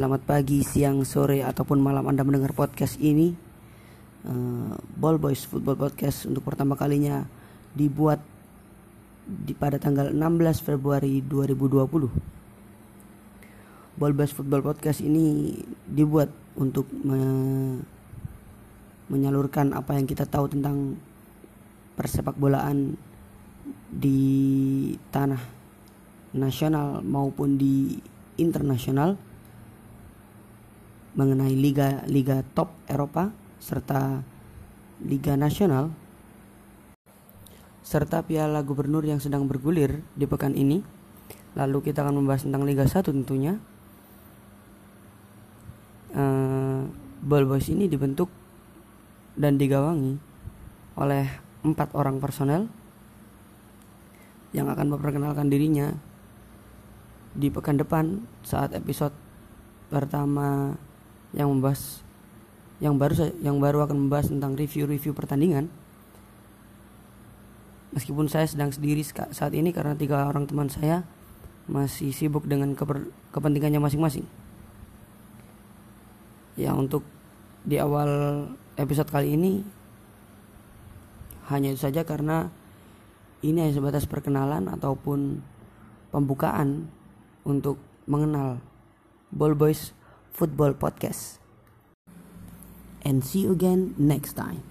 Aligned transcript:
Selamat 0.00 0.24
pagi, 0.24 0.64
siang, 0.64 1.04
sore, 1.04 1.44
ataupun 1.44 1.76
malam 1.76 2.08
Anda 2.08 2.24
mendengar 2.24 2.56
podcast 2.56 2.96
ini. 3.04 3.36
Uh, 4.24 4.72
Ball 4.96 5.20
Boys 5.20 5.44
Football 5.44 5.76
Podcast 5.76 6.24
untuk 6.24 6.40
pertama 6.40 6.72
kalinya 6.72 7.28
dibuat 7.76 8.24
di 9.28 9.52
pada 9.52 9.76
tanggal 9.76 10.08
16 10.08 10.64
Februari 10.64 11.20
2020. 11.20 12.10
Ball 14.00 14.16
Boys 14.16 14.32
Football 14.32 14.64
Podcast 14.64 15.04
ini 15.04 15.52
dibuat 15.84 16.32
untuk 16.56 16.88
me 17.04 17.20
menyalurkan 19.10 19.74
apa 19.74 19.98
yang 19.98 20.06
kita 20.06 20.24
tahu 20.24 20.46
tentang 20.54 20.96
persepak 21.98 22.38
bolaan 22.38 22.94
di 23.90 24.94
tanah 25.10 25.42
nasional 26.32 27.02
maupun 27.02 27.58
di 27.58 27.98
internasional 28.38 29.18
mengenai 31.18 31.58
liga-liga 31.58 32.46
top 32.54 32.70
Eropa 32.86 33.34
serta 33.58 34.22
liga 35.02 35.34
nasional 35.34 35.90
serta 37.90 38.22
Piala 38.22 38.62
Gubernur 38.62 39.02
yang 39.02 39.18
sedang 39.18 39.50
bergulir 39.50 40.06
di 40.14 40.22
pekan 40.22 40.54
ini. 40.54 40.78
Lalu 41.58 41.90
kita 41.90 42.06
akan 42.06 42.22
membahas 42.22 42.46
tentang 42.46 42.62
Liga 42.62 42.86
1 42.86 43.02
tentunya. 43.02 43.58
Uh, 46.14 46.86
Ball 47.18 47.50
Boys 47.50 47.66
ini 47.66 47.90
dibentuk 47.90 48.30
dan 49.38 49.58
digawangi 49.58 50.18
oleh 50.98 51.26
empat 51.62 51.92
orang 51.94 52.18
personel 52.18 52.66
yang 54.50 54.66
akan 54.66 54.96
memperkenalkan 54.96 55.46
dirinya 55.46 55.94
di 57.30 57.46
pekan 57.46 57.78
depan 57.78 58.26
saat 58.42 58.74
episode 58.74 59.14
pertama 59.86 60.74
yang 61.30 61.46
membahas 61.50 62.02
yang 62.82 62.98
baru 62.98 63.30
yang 63.38 63.60
baru 63.62 63.86
akan 63.86 64.08
membahas 64.08 64.32
tentang 64.32 64.56
review-review 64.56 65.12
pertandingan. 65.12 65.70
Meskipun 67.90 68.30
saya 68.30 68.46
sedang 68.46 68.70
sendiri 68.70 69.02
saat 69.04 69.52
ini 69.52 69.74
karena 69.74 69.98
tiga 69.98 70.26
orang 70.26 70.46
teman 70.46 70.70
saya 70.70 71.02
masih 71.70 72.10
sibuk 72.14 72.46
dengan 72.46 72.74
keper, 72.74 73.10
kepentingannya 73.34 73.82
masing-masing. 73.82 74.26
Ya 76.58 76.74
untuk 76.74 77.06
di 77.66 77.78
awal 77.78 78.10
episode 78.80 79.12
kali 79.12 79.36
ini 79.36 79.60
hanya 81.52 81.76
itu 81.76 81.84
saja 81.84 82.08
karena 82.08 82.48
ini 83.44 83.60
hanya 83.60 83.76
sebatas 83.76 84.08
perkenalan 84.08 84.72
ataupun 84.72 85.44
pembukaan 86.08 86.88
untuk 87.44 87.76
mengenal 88.08 88.64
Ball 89.28 89.52
Boys 89.52 89.92
Football 90.32 90.80
Podcast. 90.80 91.36
And 93.04 93.24
see 93.24 93.44
you 93.44 93.52
again 93.52 93.96
next 93.96 94.36
time. 94.36 94.64